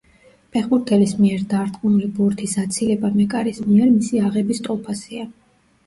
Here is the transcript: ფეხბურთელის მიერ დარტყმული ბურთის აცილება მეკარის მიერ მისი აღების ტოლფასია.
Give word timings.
ფეხბურთელის 0.53 1.13
მიერ 1.19 1.43
დარტყმული 1.51 2.09
ბურთის 2.17 2.57
აცილება 2.65 3.13
მეკარის 3.21 3.63
მიერ 3.71 3.89
მისი 3.95 4.27
აღების 4.31 4.67
ტოლფასია. 4.71 5.33